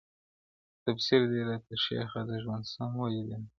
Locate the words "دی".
3.41-3.47